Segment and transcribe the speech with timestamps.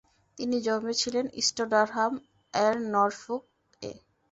[0.37, 2.13] তিনি জন্মে ছিলেন ইষ্ট ডারহাম
[2.53, 3.41] এর নরফোক
[3.81, 3.91] এ।